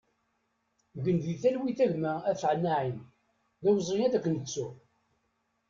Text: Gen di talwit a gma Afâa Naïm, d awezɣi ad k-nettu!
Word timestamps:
Gen 1.03 1.17
di 1.23 1.33
talwit 1.41 1.79
a 1.85 1.87
gma 1.93 2.13
Afâa 2.31 2.53
Naïm, 2.63 2.97
d 3.61 3.63
awezɣi 3.69 4.01
ad 4.05 4.15
k-nettu! 4.23 4.67